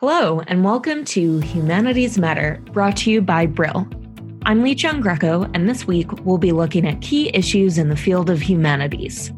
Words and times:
Hello, 0.00 0.40
and 0.46 0.64
welcome 0.64 1.04
to 1.04 1.40
Humanities 1.40 2.16
Matter, 2.16 2.58
brought 2.72 2.96
to 2.96 3.10
you 3.10 3.20
by 3.20 3.44
Brill. 3.44 3.86
I'm 4.46 4.62
Lee 4.62 4.74
Chung 4.74 5.02
Greco, 5.02 5.42
and 5.52 5.68
this 5.68 5.86
week 5.86 6.10
we'll 6.24 6.38
be 6.38 6.52
looking 6.52 6.88
at 6.88 7.02
key 7.02 7.30
issues 7.34 7.76
in 7.76 7.90
the 7.90 7.96
field 7.98 8.30
of 8.30 8.40
humanities. 8.40 9.30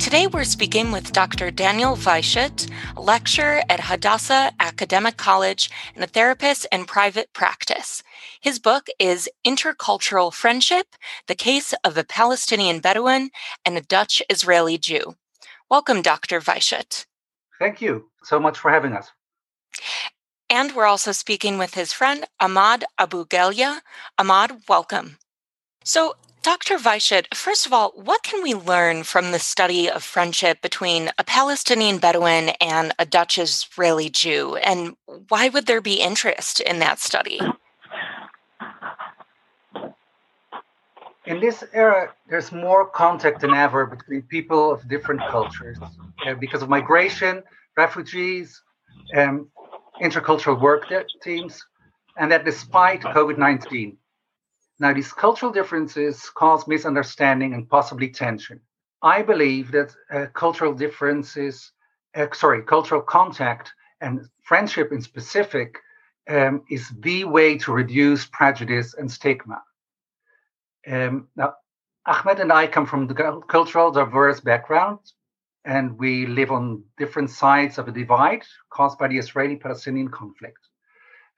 Today 0.00 0.26
we're 0.26 0.42
speaking 0.42 0.90
with 0.90 1.12
Dr. 1.12 1.52
Daniel 1.52 1.94
Weishut, 1.94 2.68
a 2.96 3.00
lecturer 3.00 3.62
at 3.68 3.78
Hadassah 3.78 4.50
Academic 4.58 5.16
College 5.16 5.70
and 5.94 6.02
a 6.02 6.08
therapist 6.08 6.66
in 6.72 6.84
private 6.84 7.32
practice. 7.32 8.02
His 8.40 8.58
book 8.58 8.88
is 8.98 9.28
Intercultural 9.46 10.34
Friendship 10.34 10.96
The 11.28 11.36
Case 11.36 11.74
of 11.84 11.96
a 11.96 12.02
Palestinian 12.02 12.80
Bedouin 12.80 13.30
and 13.64 13.78
a 13.78 13.82
Dutch 13.82 14.20
Israeli 14.28 14.78
Jew. 14.78 15.14
Welcome, 15.70 16.02
Dr. 16.02 16.40
Weishut. 16.40 17.06
Thank 17.58 17.80
you 17.80 18.10
so 18.22 18.40
much 18.40 18.58
for 18.58 18.70
having 18.70 18.92
us. 18.92 19.10
And 20.50 20.74
we're 20.74 20.86
also 20.86 21.12
speaking 21.12 21.56
with 21.56 21.74
his 21.74 21.92
friend 21.92 22.26
Ahmad 22.38 22.84
Abu 22.98 23.24
Gelia. 23.24 23.80
Ahmad, 24.18 24.62
welcome. 24.68 25.16
So, 25.84 26.16
Dr. 26.42 26.76
Weishut, 26.76 27.32
first 27.34 27.66
of 27.66 27.72
all, 27.72 27.92
what 27.94 28.24
can 28.24 28.42
we 28.42 28.52
learn 28.52 29.04
from 29.04 29.30
the 29.30 29.38
study 29.38 29.88
of 29.88 30.02
friendship 30.02 30.60
between 30.60 31.10
a 31.16 31.24
Palestinian 31.24 31.98
Bedouin 31.98 32.50
and 32.60 32.92
a 32.98 33.06
Dutch 33.06 33.38
Israeli 33.38 34.10
Jew? 34.10 34.56
And 34.56 34.96
why 35.28 35.48
would 35.48 35.66
there 35.66 35.80
be 35.80 36.00
interest 36.00 36.60
in 36.60 36.80
that 36.80 36.98
study? 36.98 37.40
In 41.24 41.38
this 41.38 41.62
era, 41.72 42.12
there's 42.28 42.50
more 42.50 42.88
contact 42.88 43.40
than 43.40 43.54
ever 43.54 43.86
between 43.86 44.22
people 44.22 44.72
of 44.72 44.88
different 44.88 45.20
cultures 45.30 45.78
uh, 46.26 46.34
because 46.34 46.62
of 46.62 46.68
migration, 46.68 47.42
refugees, 47.76 48.60
um, 49.16 49.48
intercultural 50.02 50.60
work 50.60 50.84
teams, 51.22 51.64
and 52.18 52.32
that 52.32 52.44
despite 52.44 53.02
COVID 53.02 53.38
19. 53.38 53.96
Now, 54.80 54.92
these 54.92 55.12
cultural 55.12 55.52
differences 55.52 56.28
cause 56.30 56.66
misunderstanding 56.66 57.54
and 57.54 57.68
possibly 57.68 58.08
tension. 58.08 58.60
I 59.02 59.22
believe 59.22 59.70
that 59.72 59.94
uh, 60.12 60.26
cultural 60.34 60.74
differences, 60.74 61.70
uh, 62.16 62.26
sorry, 62.32 62.62
cultural 62.62 63.00
contact 63.00 63.72
and 64.00 64.26
friendship 64.42 64.90
in 64.90 65.00
specific 65.00 65.78
um, 66.28 66.62
is 66.68 66.88
the 67.00 67.24
way 67.24 67.58
to 67.58 67.72
reduce 67.72 68.26
prejudice 68.26 68.94
and 68.94 69.10
stigma. 69.10 69.62
Um, 70.86 71.28
now, 71.36 71.54
Ahmed 72.06 72.40
and 72.40 72.52
I 72.52 72.66
come 72.66 72.86
from 72.86 73.06
the 73.06 73.42
cultural 73.48 73.92
diverse 73.92 74.40
backgrounds, 74.40 75.14
and 75.64 75.96
we 75.98 76.26
live 76.26 76.50
on 76.50 76.82
different 76.98 77.30
sides 77.30 77.78
of 77.78 77.86
a 77.86 77.92
divide 77.92 78.42
caused 78.70 78.98
by 78.98 79.08
the 79.08 79.18
Israeli 79.18 79.56
Palestinian 79.56 80.08
conflict. 80.08 80.58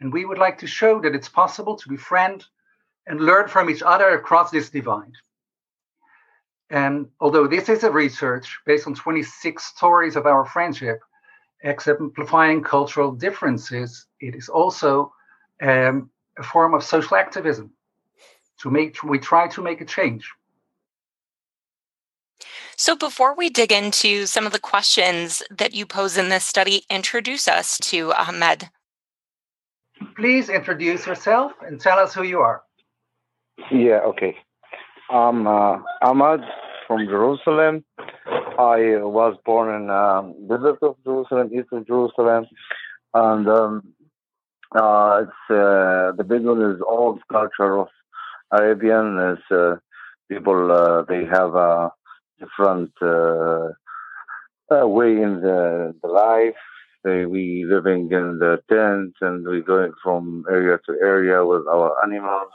And 0.00 0.12
we 0.12 0.24
would 0.24 0.38
like 0.38 0.58
to 0.58 0.66
show 0.66 1.00
that 1.00 1.14
it's 1.14 1.28
possible 1.28 1.76
to 1.76 1.88
befriend 1.88 2.44
and 3.06 3.20
learn 3.20 3.48
from 3.48 3.68
each 3.68 3.82
other 3.82 4.10
across 4.10 4.50
this 4.50 4.70
divide. 4.70 5.12
And 6.70 7.08
although 7.20 7.46
this 7.46 7.68
is 7.68 7.84
a 7.84 7.90
research 7.90 8.58
based 8.64 8.86
on 8.86 8.94
26 8.94 9.62
stories 9.62 10.16
of 10.16 10.26
our 10.26 10.46
friendship, 10.46 11.00
exemplifying 11.62 12.62
cultural 12.62 13.12
differences, 13.12 14.06
it 14.20 14.34
is 14.34 14.48
also 14.48 15.12
um, 15.60 16.10
a 16.38 16.42
form 16.42 16.72
of 16.72 16.82
social 16.82 17.16
activism 17.16 17.73
to 18.64 18.70
make 18.70 19.02
we 19.02 19.18
try 19.18 19.46
to 19.46 19.62
make 19.62 19.80
a 19.80 19.84
change. 19.84 20.32
So, 22.76 22.96
before 22.96 23.36
we 23.36 23.50
dig 23.50 23.70
into 23.70 24.26
some 24.26 24.46
of 24.46 24.52
the 24.52 24.58
questions 24.58 25.42
that 25.50 25.74
you 25.74 25.86
pose 25.86 26.16
in 26.16 26.28
this 26.30 26.44
study, 26.44 26.84
introduce 26.90 27.46
us 27.46 27.78
to 27.90 28.12
Ahmed. 28.14 28.70
Please 30.16 30.48
introduce 30.48 31.06
yourself 31.06 31.52
and 31.64 31.80
tell 31.80 31.98
us 31.98 32.14
who 32.14 32.24
you 32.24 32.40
are. 32.40 32.62
Yeah, 33.70 34.00
okay. 34.10 34.36
I'm 35.10 35.46
uh, 35.46 35.78
Ahmad 36.02 36.40
from 36.88 37.06
Jerusalem. 37.06 37.84
I 38.58 38.78
was 39.18 39.36
born 39.44 39.68
in 39.76 39.90
um, 39.90 40.34
desert 40.48 40.78
of 40.82 40.96
Jerusalem, 41.04 41.50
east 41.52 41.68
of 41.70 41.86
Jerusalem, 41.86 42.46
and 43.12 43.48
um, 43.48 43.82
uh, 44.74 45.22
it's 45.22 45.50
uh, 45.50 46.12
the 46.16 46.24
Bedouin 46.26 46.74
is 46.74 46.80
old 46.86 47.20
culture 47.30 47.78
of 47.78 47.88
Arabian 48.58 49.18
is 49.32 49.42
uh, 49.50 49.76
people 50.30 50.70
uh, 50.72 51.02
they 51.08 51.24
have 51.24 51.54
a 51.54 51.90
different 52.40 52.92
uh, 53.02 54.86
way 54.86 55.12
in 55.22 55.40
the, 55.40 55.94
the 56.02 56.08
life. 56.08 56.54
They, 57.04 57.26
we 57.26 57.64
living 57.68 58.10
in 58.12 58.38
the 58.38 58.60
tent 58.70 59.14
and 59.20 59.46
we 59.46 59.60
going 59.62 59.92
from 60.02 60.44
area 60.50 60.78
to 60.86 60.92
area 61.02 61.44
with 61.44 61.66
our 61.68 62.02
animals. 62.02 62.50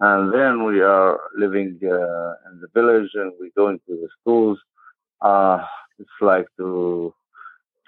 And 0.00 0.32
then 0.32 0.64
we 0.64 0.80
are 0.80 1.20
living 1.36 1.78
uh, 1.82 2.32
in 2.50 2.60
the 2.60 2.68
village 2.74 3.10
and 3.14 3.32
we 3.40 3.50
going 3.56 3.78
to 3.86 3.94
the 3.94 4.08
schools. 4.20 4.58
Uh, 5.20 5.64
it's 5.98 6.18
like 6.20 6.46
to 6.58 7.14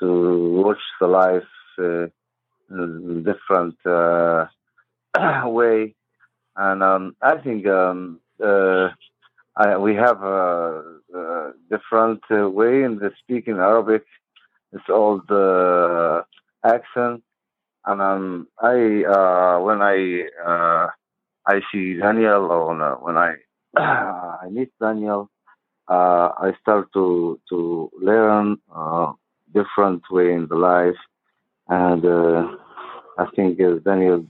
to 0.01 0.63
watch 0.63 0.85
the 1.01 1.07
life 1.07 1.43
uh, 1.79 2.07
in 2.71 3.25
different 3.25 3.77
uh, 3.87 4.47
way 5.49 5.95
and 6.57 6.83
um, 6.83 7.17
I 7.23 7.37
think 7.39 7.67
um, 7.67 8.21
uh, 8.43 8.89
I, 9.57 9.77
we 9.77 9.95
have 9.95 10.23
a, 10.23 10.83
a 11.15 11.53
different 11.71 12.21
uh, 12.31 12.49
way 12.49 12.83
in 12.83 12.99
the 12.99 13.11
speaking 13.23 13.57
Arabic. 13.59 14.05
It's 14.73 14.89
all 14.89 15.23
the 15.29 16.25
accent, 16.65 17.23
and 17.87 18.03
um, 18.03 18.49
I 18.61 19.05
uh, 19.05 19.61
when 19.61 19.83
I 19.83 20.25
uh, 20.45 20.89
I 21.47 21.61
see 21.73 21.95
Daniel 21.95 22.51
or 22.51 22.99
when, 23.01 23.17
I 23.17 23.35
I 23.77 24.49
meet 24.51 24.71
Daniel, 24.81 25.31
uh, 25.89 26.31
I 26.39 26.53
start 26.61 26.93
to 26.95 27.41
to 27.51 27.91
learn 28.01 28.59
uh, 28.75 29.13
different 29.55 30.03
way 30.11 30.33
in 30.33 30.47
the 30.49 30.57
life, 30.57 30.99
and 31.69 32.05
I 33.19 33.27
think 33.35 33.59
Daniel 33.85 34.27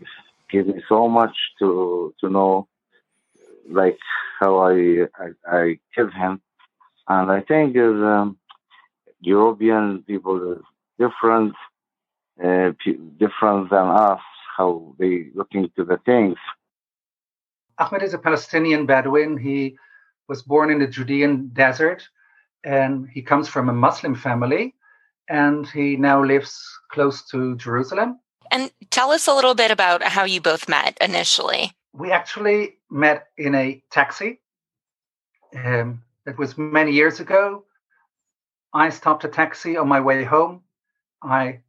give 0.51 0.67
me 0.67 0.83
so 0.89 1.09
much 1.09 1.37
to 1.59 2.15
to 2.21 2.29
know, 2.29 2.69
like 3.71 3.99
how 4.41 4.59
I 4.59 5.07
I, 5.25 5.29
I 5.47 5.79
give 5.97 6.13
him, 6.13 6.41
and 7.09 7.31
I 7.31 7.41
think 7.41 7.77
is 7.77 8.01
um, 8.15 8.39
European 9.21 10.03
people 10.07 10.53
is 10.53 10.63
different, 10.99 11.55
uh, 12.43 12.71
different 13.19 13.71
than 13.71 13.87
us. 13.89 14.21
How 14.57 14.95
they 14.99 15.27
looking 15.35 15.69
to 15.77 15.85
the 15.85 15.99
things. 16.07 16.39
Ahmed 17.79 18.03
is 18.03 18.15
a 18.15 18.19
Palestinian 18.19 18.87
Bedouin. 18.87 19.37
He 19.37 19.77
was 20.29 20.43
born 20.43 20.71
in 20.71 20.79
the 20.79 20.87
Judean 20.87 21.51
desert, 21.53 22.09
and 22.65 23.07
he 23.07 23.21
comes 23.21 23.49
from 23.49 23.69
a 23.69 23.75
Muslim 23.75 24.15
family, 24.15 24.75
and 25.29 25.69
he 25.69 25.97
now 25.97 26.25
lives 26.25 26.59
close 26.91 27.23
to 27.29 27.57
Jerusalem 27.57 28.19
and 28.57 28.71
tell 28.91 29.11
us 29.11 29.27
a 29.27 29.35
little 29.35 29.55
bit 29.55 29.71
about 29.71 30.03
how 30.03 30.25
you 30.25 30.41
both 30.41 30.67
met 30.67 30.97
initially. 31.01 31.73
We 31.93 32.11
actually 32.11 32.77
met 32.91 33.27
in 33.37 33.55
a 33.55 33.83
taxi. 33.91 34.41
Um, 35.55 36.03
it 36.27 36.39
was 36.39 36.57
many 36.57 36.93
years 36.93 37.21
ago. 37.21 37.65
I 38.73 38.89
stopped 38.89 39.25
a 39.25 39.29
taxi 39.29 39.77
on 39.77 39.89
my 39.89 40.01
way 40.01 40.25
home. 40.25 40.63
I 41.23 41.61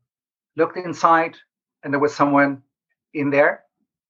looked 0.55 0.77
inside, 0.77 1.35
and 1.83 1.93
there 1.93 1.99
was 1.99 2.15
someone 2.15 2.63
in 3.13 3.31
there. 3.31 3.63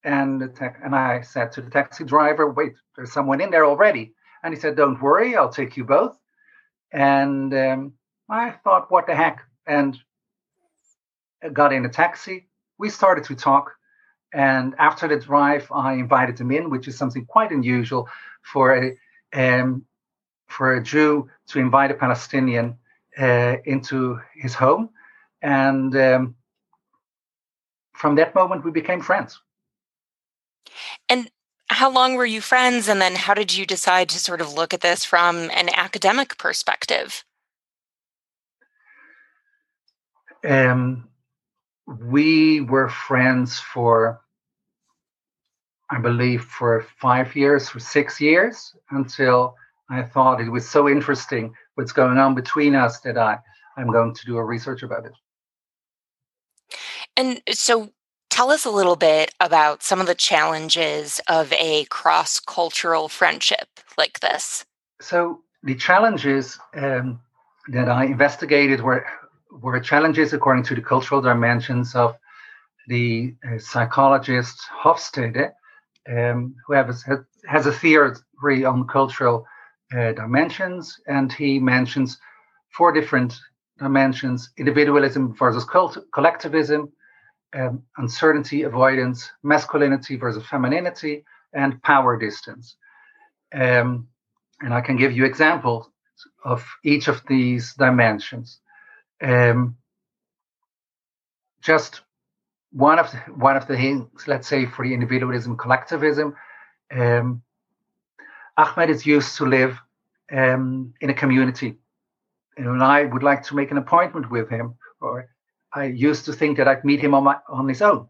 And 0.03 0.41
the 0.41 0.75
and 0.83 0.95
I 0.95 1.21
said 1.21 1.51
to 1.53 1.61
the 1.61 1.71
taxi 1.71 2.03
driver, 2.03 2.49
"Wait, 2.49 2.73
there's 2.95 3.11
someone 3.11 3.41
in 3.41 3.49
there 3.49 3.65
already." 3.65 4.13
And 4.43 4.53
he 4.53 4.59
said, 4.59 4.75
"Don't 4.75 5.01
worry, 5.01 5.35
I'll 5.35 5.57
take 5.59 5.77
you 5.77 5.83
both." 5.83 6.15
And 6.91 7.53
um, 7.53 7.93
I 8.29 8.51
thought, 8.63 8.91
"What 8.91 9.07
the 9.07 9.15
heck?" 9.15 9.43
And 9.65 9.97
got 11.53 11.73
in 11.73 11.85
a 11.85 11.89
taxi 11.89 12.46
we 12.77 12.89
started 12.89 13.23
to 13.25 13.35
talk. 13.35 13.73
And 14.33 14.75
after 14.77 15.07
the 15.07 15.17
drive, 15.17 15.71
I 15.71 15.93
invited 15.93 16.39
him 16.39 16.51
in, 16.51 16.69
which 16.69 16.87
is 16.87 16.97
something 16.97 17.25
quite 17.25 17.51
unusual 17.51 18.09
for 18.43 18.75
a 18.75 18.97
um, 19.33 19.85
for 20.47 20.73
a 20.73 20.83
Jew 20.83 21.29
to 21.47 21.59
invite 21.59 21.91
a 21.91 21.93
Palestinian 21.93 22.77
uh, 23.17 23.57
into 23.65 24.19
his 24.35 24.53
home. 24.53 24.89
And 25.41 25.95
um, 25.95 26.35
from 27.93 28.15
that 28.15 28.33
moment, 28.35 28.63
we 28.63 28.71
became 28.71 29.01
friends. 29.01 29.39
And 31.09 31.29
how 31.69 31.91
long 31.91 32.15
were 32.15 32.25
you 32.25 32.41
friends? 32.41 32.87
And 32.87 33.01
then 33.01 33.15
how 33.15 33.33
did 33.33 33.55
you 33.55 33.65
decide 33.65 34.09
to 34.09 34.19
sort 34.19 34.41
of 34.41 34.53
look 34.53 34.73
at 34.73 34.81
this 34.81 35.03
from 35.03 35.49
an 35.51 35.69
academic 35.73 36.37
perspective? 36.37 37.23
Um, 40.47 41.09
we 41.87 42.61
were 42.61 42.89
friends 42.89 43.59
for 43.59 44.21
I 45.89 45.99
believe 45.99 46.43
for 46.43 46.85
five 46.99 47.33
years, 47.35 47.69
for 47.69 47.79
six 47.79 48.19
years, 48.19 48.75
until 48.91 49.55
I 49.89 50.03
thought 50.03 50.41
it 50.41 50.49
was 50.49 50.67
so 50.67 50.89
interesting 50.89 51.53
what's 51.75 51.93
going 51.93 52.17
on 52.17 52.35
between 52.35 52.75
us 52.75 52.99
that 53.01 53.17
I, 53.17 53.37
I'm 53.77 53.89
going 53.89 54.13
to 54.13 54.25
do 54.25 54.37
a 54.37 54.43
research 54.43 54.83
about 54.83 55.05
it. 55.05 55.13
And 57.15 57.41
so 57.51 57.91
tell 58.29 58.51
us 58.51 58.65
a 58.65 58.69
little 58.69 58.97
bit 58.97 59.33
about 59.39 59.81
some 59.81 60.01
of 60.01 60.07
the 60.07 60.15
challenges 60.15 61.21
of 61.29 61.53
a 61.53 61.85
cross 61.85 62.39
cultural 62.39 63.07
friendship 63.07 63.67
like 63.97 64.19
this. 64.19 64.65
So, 64.99 65.41
the 65.63 65.75
challenges 65.75 66.59
um, 66.75 67.19
that 67.69 67.89
I 67.89 68.05
investigated 68.05 68.81
were, 68.81 69.05
were 69.61 69.79
challenges 69.79 70.33
according 70.33 70.63
to 70.63 70.75
the 70.75 70.81
cultural 70.81 71.21
dimensions 71.21 71.95
of 71.95 72.15
the 72.87 73.35
uh, 73.45 73.59
psychologist 73.59 74.61
Hofstede, 74.83 75.51
um, 76.09 76.55
who 76.65 76.73
has, 76.73 77.03
has 77.47 77.65
a 77.65 77.71
theory 77.71 78.65
on 78.65 78.87
cultural 78.87 79.45
uh, 79.93 80.13
dimensions, 80.13 80.99
and 81.07 81.31
he 81.31 81.59
mentions 81.59 82.17
four 82.69 82.91
different 82.91 83.37
dimensions 83.79 84.49
individualism 84.57 85.35
versus 85.35 85.63
cult- 85.63 86.03
collectivism, 86.11 86.91
um, 87.53 87.83
uncertainty 87.97 88.63
avoidance, 88.63 89.29
masculinity 89.43 90.15
versus 90.15 90.45
femininity, 90.47 91.23
and 91.53 91.81
power 91.83 92.17
distance. 92.17 92.75
Um, 93.53 94.07
and 94.61 94.73
I 94.73 94.81
can 94.81 94.97
give 94.97 95.15
you 95.15 95.25
examples 95.25 95.89
of 96.43 96.65
each 96.83 97.07
of 97.07 97.21
these 97.27 97.73
dimensions. 97.75 98.59
Um, 99.21 99.77
just 101.61 102.01
one 102.71 102.99
of 102.99 103.11
the, 103.11 103.17
one 103.33 103.57
of 103.57 103.67
the 103.67 103.75
things, 103.75 104.27
let's 104.27 104.47
say, 104.47 104.65
for 104.65 104.85
the 104.85 104.93
individualism, 104.93 105.57
collectivism, 105.57 106.35
um, 106.91 107.41
Ahmed 108.57 108.89
is 108.89 109.05
used 109.05 109.37
to 109.37 109.45
live 109.45 109.79
um, 110.31 110.93
in 111.01 111.09
a 111.09 111.13
community, 111.13 111.77
and 112.57 112.83
I 112.83 113.03
would 113.03 113.23
like 113.23 113.43
to 113.43 113.55
make 113.55 113.71
an 113.71 113.77
appointment 113.77 114.31
with 114.31 114.49
him, 114.49 114.75
or 114.99 115.29
I 115.73 115.85
used 115.85 116.25
to 116.25 116.33
think 116.33 116.57
that 116.57 116.67
I'd 116.67 116.83
meet 116.83 116.99
him 116.99 117.13
on 117.13 117.23
my 117.23 117.37
on 117.47 117.67
his 117.67 117.81
own. 117.81 118.07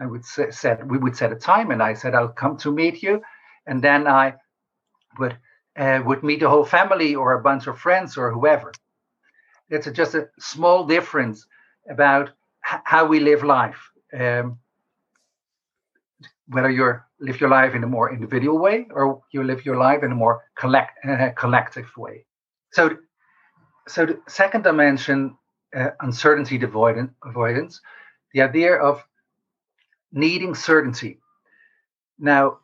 I 0.00 0.06
would 0.06 0.24
say, 0.24 0.50
said 0.50 0.90
we 0.90 0.98
would 0.98 1.16
set 1.16 1.32
a 1.32 1.36
time, 1.36 1.70
and 1.70 1.82
I 1.82 1.94
said 1.94 2.14
I'll 2.14 2.28
come 2.28 2.56
to 2.58 2.72
meet 2.72 3.02
you, 3.02 3.22
and 3.66 3.82
then 3.82 4.06
I 4.06 4.34
would 5.18 5.36
uh, 5.76 6.02
would 6.04 6.22
meet 6.22 6.40
the 6.40 6.48
whole 6.48 6.64
family 6.64 7.14
or 7.14 7.32
a 7.32 7.42
bunch 7.42 7.66
of 7.66 7.78
friends 7.78 8.16
or 8.16 8.32
whoever. 8.32 8.72
It's 9.72 9.86
a, 9.86 9.92
just 9.92 10.14
a 10.14 10.28
small 10.38 10.84
difference 10.86 11.46
about 11.90 12.28
h- 12.70 12.80
how 12.84 13.06
we 13.06 13.20
live 13.20 13.42
life. 13.42 13.90
Um, 14.12 14.58
whether 16.48 16.70
you 16.70 17.00
live 17.20 17.40
your 17.40 17.48
life 17.48 17.74
in 17.74 17.82
a 17.82 17.86
more 17.86 18.12
individual 18.12 18.58
way 18.58 18.86
or 18.90 19.22
you 19.32 19.42
live 19.42 19.64
your 19.64 19.76
life 19.76 20.02
in 20.02 20.12
a 20.12 20.14
more 20.14 20.42
collect, 20.56 20.92
uh, 21.08 21.30
collective 21.36 21.88
way. 21.96 22.26
So, 22.72 22.98
so 23.88 24.06
the 24.06 24.20
second 24.28 24.62
dimension, 24.64 25.36
uh, 25.74 25.90
uncertainty 26.00 26.60
avoidance, 26.62 27.80
the 28.34 28.42
idea 28.42 28.74
of 28.76 29.02
needing 30.12 30.54
certainty. 30.54 31.18
Now, 32.18 32.58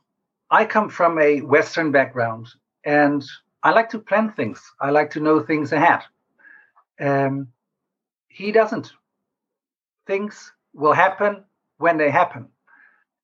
I 0.51 0.65
come 0.67 0.89
from 0.91 1.19
a 1.19 1.41
Western 1.41 1.91
background 1.91 2.49
and 2.85 3.25
I 3.63 3.71
like 3.71 3.89
to 3.91 3.99
plan 3.99 4.33
things. 4.33 4.61
I 4.81 4.91
like 4.91 5.11
to 5.13 5.21
know 5.21 5.41
things 5.41 5.73
ahead. 5.73 6.01
Um, 7.01 7.49
he 8.29 8.53
doesn't. 8.53 8.93
Things 10.07 10.53
will 10.73 10.93
happen 10.93 11.45
when 11.79 11.97
they 11.97 12.11
happen. 12.11 12.49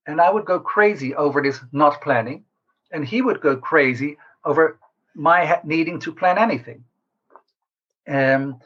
And 0.07 0.21
I 0.21 0.31
would 0.31 0.45
go 0.45 0.61
crazy 0.61 1.15
over 1.15 1.43
this 1.43 1.61
not 1.73 2.03
planning. 2.03 2.45
And 2.93 3.05
he 3.05 3.23
would 3.23 3.41
go 3.41 3.57
crazy 3.57 4.19
over 4.45 4.79
my 5.15 5.61
needing 5.65 6.01
to 6.01 6.13
plan 6.13 6.39
anything. 6.39 6.85
Um, 8.07 8.61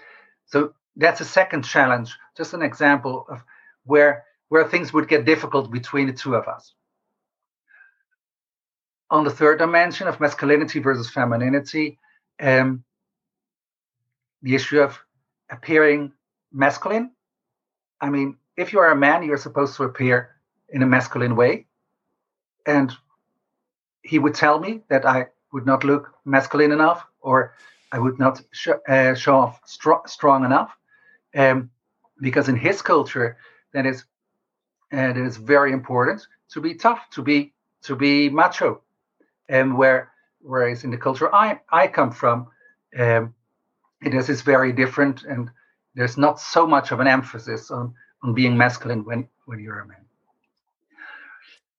so 0.47 0.75
that's 0.97 1.21
a 1.21 1.25
second 1.25 1.63
challenge, 1.63 2.17
just 2.37 2.55
an 2.55 2.63
example 2.63 3.27
of 3.29 3.43
where 3.85 4.25
where 4.49 4.67
things 4.67 4.93
would 4.93 5.09
get 5.09 5.27
difficult 5.27 5.71
between 5.71 6.07
the 6.07 6.13
two 6.13 6.35
of 6.35 6.49
us. 6.49 6.73
On 9.11 9.25
the 9.25 9.31
third 9.31 9.59
dimension 9.59 10.09
of 10.09 10.21
masculinity 10.21 10.81
versus 10.81 11.11
femininity, 11.11 11.99
um, 12.41 12.83
the 14.43 14.55
issue 14.55 14.81
of 14.81 14.99
appearing 15.51 16.13
masculine. 16.53 17.11
I 18.01 18.11
mean, 18.11 18.37
if 18.57 18.73
you 18.73 18.79
are 18.81 18.91
a 18.91 18.97
man, 18.97 19.23
you're 19.23 19.37
supposed 19.37 19.77
to 19.77 19.85
appear 19.85 20.37
in 20.71 20.83
a 20.83 20.87
masculine 20.87 21.37
way. 21.37 21.67
And 22.67 22.93
he 24.03 24.19
would 24.19 24.35
tell 24.35 24.59
me 24.59 24.83
that 24.89 25.07
I 25.07 25.29
would 25.53 25.67
not 25.67 25.85
look 25.85 26.13
masculine 26.25 26.73
enough 26.73 27.05
or 27.21 27.55
I 27.93 27.99
would 27.99 28.19
not 28.19 28.43
sh- 28.53 28.69
uh, 28.89 29.15
show 29.15 29.37
off 29.37 29.61
str- 29.65 30.07
strong 30.07 30.45
enough. 30.45 30.77
Um, 31.35 31.71
because 32.21 32.49
in 32.49 32.57
his 32.57 32.83
culture, 32.83 33.37
that 33.73 33.87
is, 33.87 34.05
and 34.91 35.17
uh, 35.17 35.21
it 35.21 35.27
is 35.27 35.37
very 35.37 35.73
important 35.73 36.27
to 36.53 36.61
be 36.61 36.75
tough, 36.75 37.09
to 37.13 37.23
be 37.23 37.53
to 37.83 37.95
be 37.95 38.29
macho, 38.29 38.83
and 39.49 39.77
where 39.77 40.11
whereas 40.41 40.85
in 40.85 40.91
the 40.91 40.97
culture 40.97 41.33
I 41.35 41.61
I 41.71 41.87
come 41.87 42.11
from, 42.11 42.49
um, 42.99 43.35
it 44.03 44.15
is 44.15 44.29
is 44.29 44.43
very 44.43 44.73
different, 44.73 45.25
and 45.25 45.51
there's 45.95 46.17
not 46.17 46.41
so 46.41 46.67
much 46.67 46.93
of 46.93 47.01
an 47.01 47.07
emphasis 47.07 47.71
on 47.71 47.95
on 48.23 48.35
being 48.35 48.57
masculine 48.57 49.05
when 49.05 49.29
when 49.47 49.61
you're 49.61 49.81
a 49.81 49.87
man. 49.87 50.05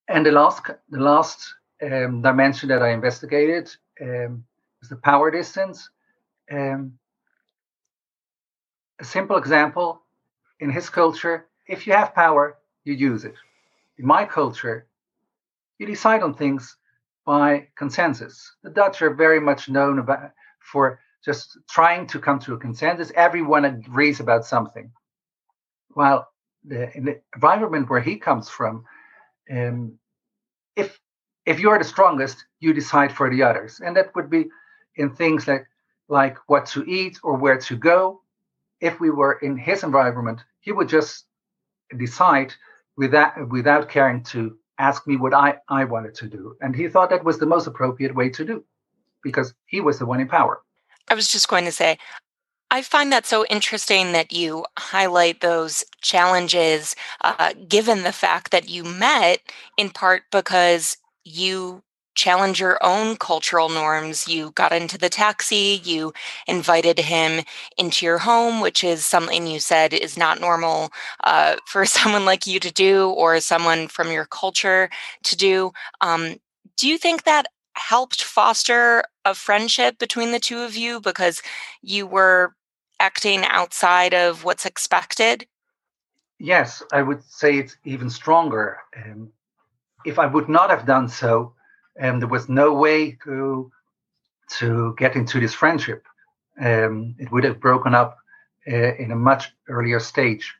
And 0.10 0.26
the 0.26 0.32
last, 0.32 0.64
the 0.90 1.00
last 1.00 1.54
um, 1.84 2.24
dimension 2.24 2.68
that 2.70 2.82
I 2.82 2.90
investigated 2.90 3.70
um, 4.02 4.44
is 4.82 4.90
the 4.90 4.96
power 4.96 5.30
distance. 5.30 5.90
Um, 6.52 6.98
a 9.00 9.06
simple 9.06 9.38
example 9.38 10.02
in 10.60 10.72
his 10.72 10.90
culture, 10.90 11.48
if 11.68 11.86
you 11.86 11.94
have 11.94 12.16
power, 12.16 12.58
you 12.86 12.94
use 12.94 13.24
it. 13.24 13.36
In 14.00 14.06
my 14.08 14.26
culture, 14.26 14.88
you 15.78 15.86
decide 15.86 16.24
on 16.24 16.34
things 16.34 16.76
by 17.24 17.68
consensus. 17.78 18.52
The 18.64 18.72
Dutch 18.72 19.04
are 19.04 19.14
very 19.14 19.40
much 19.40 19.70
known 19.70 20.00
about, 20.00 20.32
for 20.60 21.00
just 21.24 21.58
trying 21.70 22.08
to 22.08 22.20
come 22.20 22.40
to 22.40 22.54
a 22.54 22.58
consensus. 22.58 23.12
Everyone 23.16 23.66
agrees 23.66 24.20
about 24.20 24.46
something. 24.46 24.92
While 25.94 26.28
the, 26.64 26.96
in 26.96 27.06
the 27.06 27.22
environment 27.36 27.90
where 27.90 28.02
he 28.02 28.18
comes 28.18 28.50
from, 28.50 28.86
um, 29.52 29.98
if 30.76 31.00
if 31.46 31.60
you 31.60 31.70
are 31.72 31.80
the 31.80 31.84
strongest, 31.84 32.46
you 32.60 32.74
decide 32.74 33.12
for 33.12 33.30
the 33.30 33.44
others, 33.44 33.82
and 33.84 33.96
that 33.98 34.14
would 34.16 34.30
be 34.30 34.50
in 34.96 35.16
things 35.16 35.48
like 35.48 35.66
like 36.08 36.38
what 36.48 36.66
to 36.68 36.84
eat 36.88 37.18
or 37.24 37.38
where 37.38 37.58
to 37.58 37.76
go. 37.76 38.22
If 38.82 39.00
we 39.00 39.10
were 39.10 39.34
in 39.42 39.58
his 39.58 39.84
environment, 39.84 40.42
he 40.62 40.72
would 40.72 40.88
just 40.90 41.26
decide 41.98 42.54
without 42.98 43.50
without 43.50 43.90
caring 43.90 44.24
to 44.26 44.58
ask 44.80 45.06
me 45.06 45.18
what 45.18 45.34
I, 45.34 45.58
I 45.68 45.84
wanted 45.84 46.16
to 46.16 46.28
do. 46.28 46.56
And 46.62 46.76
he 46.76 46.88
thought 46.88 47.10
that 47.10 47.24
was 47.24 47.38
the 47.38 47.46
most 47.46 47.68
appropriate 47.68 48.16
way 48.16 48.30
to 48.30 48.46
do 48.46 48.64
because 49.22 49.54
he 49.66 49.82
was 49.82 50.00
the 50.00 50.06
one 50.06 50.22
in 50.22 50.28
power. 50.28 50.62
I 51.10 51.16
was 51.16 51.30
just 51.30 51.48
going 51.48 51.66
to 51.66 51.72
say, 51.72 51.98
I 52.72 52.84
find 52.84 53.12
that 53.12 53.26
so 53.26 53.46
interesting 53.46 54.12
that 54.12 54.32
you 54.32 54.66
highlight 54.78 55.42
those 55.42 55.84
challenges, 56.02 56.96
uh, 57.22 57.54
given 57.68 58.04
the 58.04 58.12
fact 58.12 58.52
that 58.52 58.70
you 58.70 58.84
met 58.84 59.40
in 59.76 59.90
part 59.90 60.24
because 60.32 60.98
you 61.24 61.82
challenge 62.20 62.60
your 62.60 62.78
own 62.84 63.16
cultural 63.16 63.70
norms. 63.70 64.28
You 64.28 64.52
got 64.52 64.74
into 64.74 64.98
the 64.98 65.10
taxi, 65.10 65.82
you 65.84 66.14
invited 66.48 67.00
him 67.00 67.46
into 67.78 68.06
your 68.06 68.18
home, 68.18 68.60
which 68.60 68.84
is 68.84 69.06
something 69.06 69.48
you 69.48 69.60
said 69.60 69.94
is 69.94 70.18
not 70.18 70.42
normal 70.42 70.92
uh, 71.24 71.56
for 71.66 71.86
someone 71.86 72.26
like 72.26 72.46
you 72.46 72.60
to 72.60 72.72
do 72.72 73.10
or 73.10 73.40
someone 73.40 73.88
from 73.88 74.12
your 74.12 74.26
culture 74.26 74.90
to 75.24 75.38
do. 75.38 75.72
Um, 76.02 76.36
do 76.78 76.88
you 76.88 76.98
think 76.98 77.24
that 77.24 77.48
helped 77.76 78.22
foster 78.24 79.04
a 79.26 79.34
friendship 79.34 79.98
between 79.98 80.32
the 80.32 80.40
two 80.40 80.60
of 80.60 80.76
you 80.76 81.00
because 81.00 81.42
you 81.82 82.06
were 82.06 82.56
acting 83.00 83.44
outside 83.46 84.14
of 84.14 84.44
what's 84.44 84.66
expected? 84.66 85.48
Yes, 86.38 86.84
I 86.92 87.02
would 87.02 87.24
say 87.24 87.58
it's 87.58 87.78
even 87.86 88.10
stronger. 88.10 88.78
Um, 88.96 89.32
if 90.06 90.20
I 90.20 90.26
would 90.26 90.50
not 90.50 90.70
have 90.70 90.86
done 90.86 91.10
so, 91.10 91.54
um, 92.00 92.20
there 92.20 92.30
was 92.30 92.48
no 92.50 92.74
way 92.74 93.18
to 93.24 93.72
to 94.58 94.96
get 94.98 95.16
into 95.16 95.40
this 95.40 95.54
friendship. 95.54 96.06
Um, 96.60 97.16
it 97.20 97.32
would 97.32 97.44
have 97.44 97.60
broken 97.60 97.94
up 97.94 98.18
uh, 98.68 98.96
in 98.96 99.12
a 99.12 99.16
much 99.16 99.54
earlier 99.68 100.00
stage, 100.00 100.56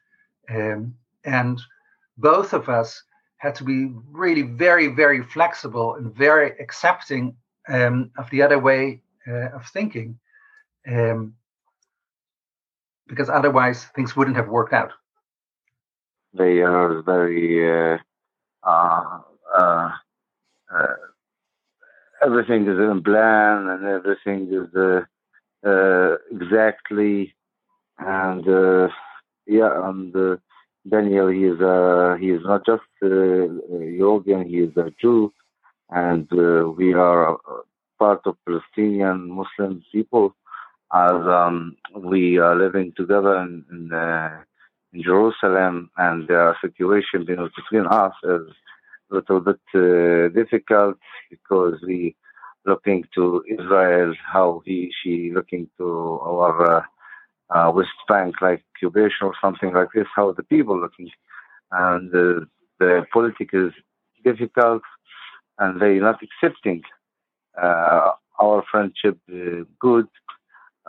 um, 0.50 0.96
and 1.24 1.60
both 2.18 2.54
of 2.54 2.70
us 2.70 3.04
had 3.40 3.56
to 3.56 3.64
be 3.64 3.92
really 4.12 4.44
very, 4.44 4.88
very 4.88 5.24
flexible 5.24 5.96
and 5.96 6.14
very 6.14 6.52
accepting 6.60 7.36
um, 7.68 8.12
of 8.18 8.30
the 8.30 8.42
other 8.42 8.60
way 8.60 9.02
uh, 9.28 9.50
of 9.56 9.66
thinking. 9.68 10.20
Um, 10.88 11.34
because 13.08 13.30
otherwise 13.30 13.86
things 13.96 14.16
wouldn't 14.16 14.38
have 14.38 14.48
worked 14.48 14.74
out. 14.74 14.92
They 16.34 16.62
are 16.62 17.02
very 17.02 17.68
uh, 17.68 17.98
uh, 18.64 19.20
uh, 19.58 19.92
uh 20.72 20.94
everything 22.22 22.68
is 22.68 22.78
in 22.78 23.02
plan 23.04 23.68
and 23.68 23.86
everything 23.86 24.48
is 24.52 24.70
uh, 25.66 26.16
exactly 26.32 27.34
and 27.98 28.46
yeah 29.48 29.90
and 29.90 30.40
Daniel, 30.88 31.28
he 31.28 31.46
is 31.46 31.60
uh, 31.62 32.16
he 32.20 32.30
is 32.30 32.42
not 32.44 32.66
just 32.66 32.84
uh, 33.04 33.08
European; 33.80 34.48
he 34.48 34.60
is 34.60 34.76
a 34.78 34.92
Jew, 35.02 35.32
and 35.90 36.28
uh, 36.32 36.70
we 36.70 36.94
are 36.94 37.38
part 37.98 38.22
of 38.26 38.38
Palestinian 38.46 39.30
Muslim 39.30 39.84
people. 39.92 40.36
As 40.94 41.12
um, 41.12 41.76
we 41.96 42.40
are 42.40 42.56
living 42.56 42.94
together 42.98 43.38
in, 43.42 43.64
in, 43.72 43.94
uh, 43.94 44.40
in 44.94 45.04
Jerusalem, 45.04 45.92
and 45.98 46.28
the 46.28 46.56
situation 46.62 47.26
between 47.26 47.86
us 47.86 48.14
is 48.24 48.48
a 49.12 49.16
little 49.16 49.42
bit 49.42 49.60
uh, 49.76 50.30
difficult 50.30 50.98
because 51.30 51.76
we 51.86 52.16
looking 52.66 53.04
to 53.16 53.44
Israel, 53.48 54.14
how 54.26 54.62
he 54.66 54.92
she 55.04 55.32
looking 55.34 55.70
to 55.78 56.20
our 56.24 56.88
uh, 57.50 57.72
West 57.74 57.90
Bank, 58.08 58.36
like 58.42 58.64
occupation 58.76 59.24
or 59.28 59.34
something 59.42 59.74
like 59.74 59.90
this, 59.94 60.08
how 60.16 60.32
the 60.32 60.44
people 60.44 60.80
looking. 60.80 61.10
And 61.72 62.10
uh, 62.14 62.46
the 62.80 63.06
politics 63.14 63.54
is 63.54 63.74
difficult 64.24 64.82
and 65.60 65.80
they 65.82 66.00
not 66.00 66.20
accepting 66.24 66.84
uh, 67.62 68.12
our 68.40 68.64
friendship 68.72 69.18
uh, 69.32 69.64
good. 69.80 70.08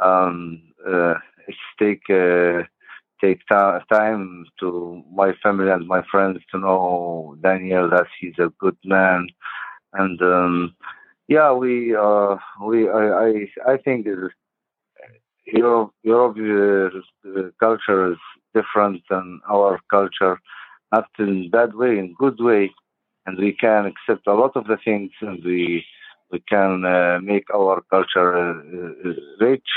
Um, 0.03 0.63
uh, 0.87 1.15
it's 1.47 1.59
take 1.79 2.09
uh, 2.09 2.63
take 3.21 3.41
ta- 3.49 3.81
time 3.93 4.47
to 4.61 5.03
my 5.13 5.33
family 5.43 5.71
and 5.71 5.87
my 5.87 6.03
friends 6.11 6.39
to 6.53 6.59
know 6.59 7.37
Daniel 7.43 7.91
that 7.91 8.07
he's 8.19 8.39
a 8.39 8.53
good 8.59 8.77
man, 8.85 9.27
and 9.93 10.23
um, 10.23 10.75
yeah, 11.29 11.53
we 11.53 11.97
we 12.65 12.89
I 12.89 13.05
I, 13.27 13.49
I 13.67 13.77
think 13.79 14.07
Europe, 15.53 15.93
Europe 16.03 16.37
uh, 17.27 17.51
culture 17.59 18.13
is 18.13 18.19
different 18.55 19.03
than 19.11 19.41
our 19.49 19.81
culture, 19.91 20.41
not 20.93 21.09
in 21.19 21.51
bad 21.51 21.75
way, 21.75 21.99
in 21.99 22.15
good 22.19 22.39
way, 22.41 22.73
and 23.27 23.39
we 23.39 23.53
can 23.53 23.87
accept 23.87 24.27
a 24.27 24.35
lot 24.35 24.57
of 24.57 24.67
the 24.67 24.79
things, 24.85 25.11
and 25.21 25.43
we 25.45 25.85
we 26.31 26.41
can 26.49 26.85
uh, 26.85 27.19
make 27.23 27.47
our 27.53 27.83
culture 27.91 28.51
uh, 28.51 29.13
rich. 29.41 29.69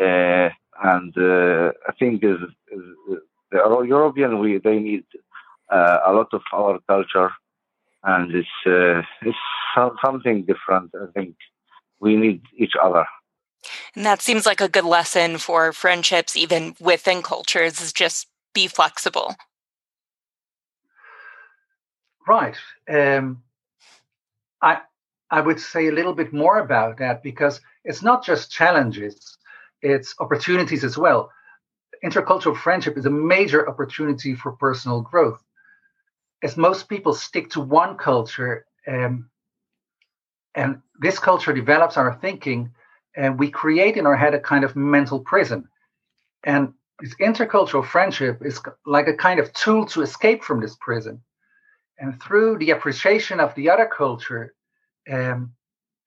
Uh, 0.00 0.48
and 0.82 1.16
uh, 1.16 1.70
I 1.88 1.92
think 1.98 2.24
is, 2.24 2.38
is, 2.72 3.18
the 3.52 3.84
European 3.86 4.40
we 4.40 4.58
they 4.58 4.78
need 4.80 5.04
uh, 5.70 5.98
a 6.06 6.12
lot 6.12 6.28
of 6.32 6.42
our 6.52 6.80
culture, 6.88 7.30
and 8.02 8.34
it's 8.34 9.06
it's 9.22 9.38
something 10.04 10.44
different. 10.44 10.90
I 10.94 11.06
think 11.12 11.36
we 12.00 12.16
need 12.16 12.42
each 12.56 12.74
other. 12.82 13.06
And 13.94 14.04
that 14.04 14.22
seems 14.22 14.46
like 14.46 14.60
a 14.60 14.68
good 14.68 14.84
lesson 14.84 15.38
for 15.38 15.72
friendships, 15.72 16.36
even 16.36 16.74
within 16.80 17.22
cultures, 17.22 17.80
is 17.80 17.92
just 17.92 18.28
be 18.54 18.66
flexible. 18.68 19.34
Right. 22.26 22.56
Um, 22.88 23.42
I 24.62 24.80
I 25.30 25.40
would 25.40 25.60
say 25.60 25.88
a 25.88 25.92
little 25.92 26.14
bit 26.14 26.32
more 26.32 26.58
about 26.58 26.98
that 26.98 27.22
because 27.22 27.60
it's 27.84 28.02
not 28.02 28.24
just 28.24 28.50
challenges; 28.52 29.36
it's 29.82 30.14
opportunities 30.18 30.84
as 30.84 30.96
well. 30.96 31.30
Intercultural 32.04 32.56
friendship 32.56 32.96
is 32.96 33.06
a 33.06 33.10
major 33.10 33.68
opportunity 33.68 34.34
for 34.34 34.52
personal 34.52 35.00
growth. 35.00 35.42
As 36.42 36.56
most 36.56 36.88
people 36.88 37.14
stick 37.14 37.50
to 37.50 37.60
one 37.60 37.96
culture, 37.96 38.66
um, 38.86 39.30
and 40.54 40.80
this 41.00 41.18
culture 41.18 41.52
develops 41.52 41.96
our 41.96 42.14
thinking, 42.20 42.70
and 43.16 43.38
we 43.38 43.50
create 43.50 43.96
in 43.96 44.06
our 44.06 44.16
head 44.16 44.34
a 44.34 44.40
kind 44.40 44.64
of 44.64 44.76
mental 44.76 45.20
prison. 45.20 45.68
And 46.44 46.74
this 47.00 47.14
intercultural 47.16 47.86
friendship 47.86 48.40
is 48.44 48.60
like 48.86 49.08
a 49.08 49.14
kind 49.14 49.40
of 49.40 49.52
tool 49.52 49.86
to 49.86 50.02
escape 50.02 50.42
from 50.44 50.60
this 50.60 50.76
prison. 50.80 51.22
And 51.98 52.20
through 52.20 52.58
the 52.58 52.70
appreciation 52.70 53.40
of 53.40 53.54
the 53.54 53.70
other 53.70 53.86
culture 53.86 54.54
um, 55.10 55.52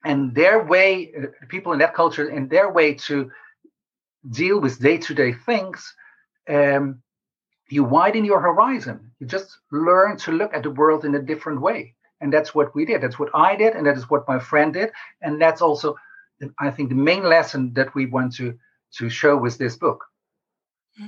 and 0.03 0.35
their 0.35 0.63
way, 0.63 1.11
uh, 1.17 1.45
people 1.47 1.73
in 1.73 1.79
that 1.79 1.93
culture, 1.93 2.27
and 2.27 2.49
their 2.49 2.71
way 2.71 2.93
to 2.93 3.31
deal 4.29 4.59
with 4.59 4.81
day 4.81 4.97
to 4.97 5.13
day 5.13 5.33
things, 5.33 5.95
um, 6.49 7.01
you 7.69 7.83
widen 7.83 8.25
your 8.25 8.39
horizon. 8.39 9.11
You 9.19 9.27
just 9.27 9.59
learn 9.71 10.17
to 10.17 10.31
look 10.31 10.53
at 10.53 10.63
the 10.63 10.71
world 10.71 11.05
in 11.05 11.15
a 11.15 11.21
different 11.21 11.61
way. 11.61 11.95
And 12.21 12.33
that's 12.33 12.55
what 12.55 12.73
we 12.73 12.85
did. 12.85 13.01
That's 13.01 13.19
what 13.19 13.29
I 13.33 13.55
did. 13.55 13.75
And 13.75 13.85
that 13.85 13.97
is 13.97 14.09
what 14.09 14.27
my 14.27 14.39
friend 14.39 14.73
did. 14.73 14.91
And 15.21 15.41
that's 15.41 15.61
also 15.61 15.95
I 16.59 16.71
think 16.71 16.89
the 16.89 16.95
main 16.95 17.23
lesson 17.23 17.73
that 17.73 17.93
we 17.95 18.05
want 18.05 18.35
to 18.35 18.57
to 18.97 19.09
show 19.09 19.35
with 19.37 19.57
this 19.57 19.75
book. 19.75 20.05
Mm-hmm. 20.99 21.07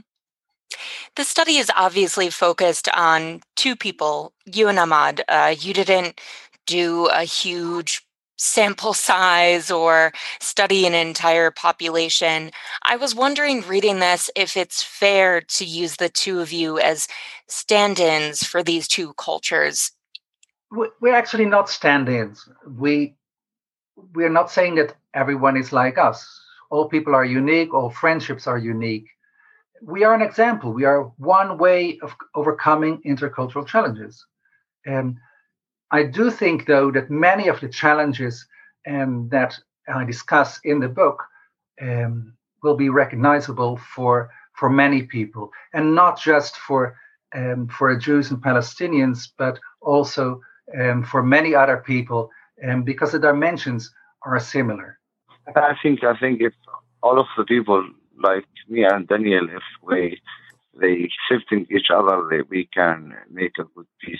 The 1.16 1.24
study 1.24 1.58
is 1.58 1.72
obviously 1.76 2.30
focused 2.30 2.90
on 2.90 3.42
two 3.56 3.76
people, 3.76 4.34
you 4.46 4.68
and 4.68 4.80
Ahmad. 4.80 5.24
Uh, 5.28 5.56
you 5.58 5.74
didn't 5.74 6.20
do 6.66 7.08
a 7.08 7.24
huge 7.24 8.06
sample 8.40 8.94
size 8.94 9.70
or 9.70 10.14
study 10.40 10.88
an 10.88 10.94
entire 10.94 11.52
population. 11.52 12.52
I 12.84 12.96
was 12.96 13.14
wondering, 13.14 13.62
reading 13.62 14.00
this, 14.00 14.32
if 14.36 14.56
it's 14.56 14.82
fair 14.82 15.42
to 15.42 15.66
use 15.66 15.98
the 15.98 16.10
two 16.10 16.40
of 16.40 16.52
you 16.52 16.80
as 16.80 17.08
stand 17.48 18.00
ins 18.00 18.44
for 18.44 18.64
these 18.64 18.88
two 18.88 19.14
cultures. 19.14 19.92
We're 20.72 21.16
actually 21.16 21.46
not 21.46 21.70
stand 21.70 22.08
ins. 22.10 22.48
We 22.78 23.16
we're 24.14 24.30
not 24.30 24.50
saying 24.52 24.76
that 24.76 24.96
everyone 25.14 25.58
is 25.58 25.72
like 25.72 25.98
us. 25.98 26.28
All 26.72 26.88
people 26.88 27.16
are 27.16 27.26
unique, 27.26 27.74
all 27.74 27.90
friendships 27.90 28.48
are 28.48 28.58
unique. 28.58 29.08
We 29.82 30.04
are 30.04 30.14
an 30.14 30.22
example. 30.22 30.74
We 30.74 30.86
are 30.86 31.04
one 31.18 31.58
way 31.58 32.00
of 32.02 32.16
overcoming 32.36 33.02
intercultural 33.06 33.66
challenges. 33.66 34.26
And 34.86 35.18
I 35.92 36.04
do 36.04 36.30
think, 36.30 36.66
though, 36.66 36.92
that 36.92 37.10
many 37.10 37.48
of 37.48 37.60
the 37.60 37.70
challenges 37.70 38.46
um, 38.88 39.30
that 39.30 39.58
I 39.94 40.06
discuss 40.06 40.60
in 40.64 40.80
the 40.80 40.90
book 40.90 41.24
um, 41.82 42.34
will 42.62 42.76
be 42.76 42.90
recognizable 42.90 43.78
for 43.78 44.30
for 44.54 44.70
many 44.70 45.04
people, 45.04 45.50
and 45.74 45.96
not 45.96 46.20
just 46.20 46.58
for 46.58 46.96
um, 47.34 47.68
for 47.68 47.96
Jews 47.96 48.30
and 48.32 48.42
Palestinians, 48.44 49.30
but 49.38 49.60
also 49.82 50.42
um, 50.78 51.04
for 51.04 51.24
many 51.24 51.56
other 51.56 51.78
people, 51.78 52.30
um, 52.68 52.84
because 52.84 53.14
the 53.14 53.20
dimensions 53.20 53.92
are 54.26 54.40
similar. 54.40 54.99
I 55.56 55.74
think 55.82 56.04
I 56.04 56.18
think 56.18 56.42
if 56.42 56.54
all 57.02 57.20
of 57.20 57.28
the 57.38 57.44
people 57.46 57.88
like 58.22 58.46
me 58.68 58.84
and 58.84 59.08
Daniel, 59.08 59.48
if 59.50 59.64
we 59.82 60.22
they 60.80 61.08
accepting 61.10 61.68
each 61.76 61.88
other, 61.94 62.46
we 62.50 62.70
can 62.74 63.16
make 63.30 63.58
a 63.60 63.64
good 63.76 63.88
peace. 64.02 64.20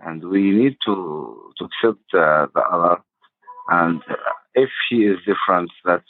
And 0.00 0.24
we 0.28 0.50
need 0.50 0.76
to 0.86 1.52
to 1.58 1.64
accept 1.64 2.14
uh, 2.14 2.46
the 2.54 2.60
other. 2.60 3.02
And 3.68 4.02
if 4.54 4.70
he 4.88 5.04
is 5.04 5.18
different, 5.26 5.70
that's 5.84 6.04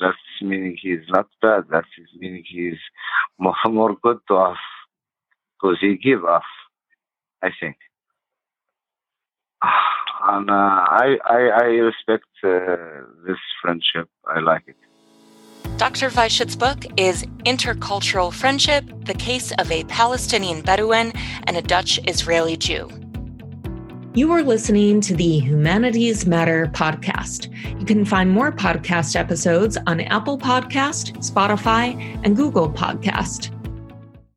that's 0.00 0.16
meaning 0.42 0.76
he 0.80 0.90
is 0.90 1.06
not 1.08 1.28
bad. 1.40 1.64
That's 1.70 1.86
meaning 2.18 2.44
he 2.46 2.68
is 2.68 2.78
more, 3.38 3.54
more 3.66 3.96
good 4.02 4.18
to 4.28 4.36
us 4.36 4.58
because 5.60 5.78
he 5.80 5.96
give 5.96 6.24
us. 6.24 6.42
I 7.42 7.50
think 7.60 7.76
and 10.26 10.50
uh, 10.50 10.52
I, 10.52 11.18
I, 11.24 11.36
I 11.36 11.64
respect 11.90 12.26
uh, 12.42 12.76
this 13.26 13.38
friendship. 13.60 14.08
I 14.26 14.40
like 14.40 14.64
it. 14.66 14.76
Dr. 15.76 16.08
Weishut's 16.10 16.56
book 16.56 16.84
is 16.96 17.24
Intercultural 17.44 18.32
Friendship 18.32 18.84
The 19.04 19.14
Case 19.14 19.52
of 19.58 19.70
a 19.70 19.84
Palestinian 19.84 20.62
Bedouin 20.62 21.12
and 21.46 21.56
a 21.56 21.62
Dutch 21.62 21.98
Israeli 22.06 22.56
Jew. 22.56 22.88
You 24.14 24.30
are 24.30 24.44
listening 24.44 25.00
to 25.00 25.16
the 25.16 25.40
Humanities 25.40 26.24
Matter 26.24 26.70
podcast. 26.72 27.50
You 27.80 27.84
can 27.84 28.04
find 28.04 28.30
more 28.30 28.52
podcast 28.52 29.16
episodes 29.16 29.76
on 29.88 30.00
Apple 30.02 30.38
Podcast, 30.38 31.16
Spotify, 31.16 32.00
and 32.22 32.36
Google 32.36 32.70
Podcast. 32.70 33.50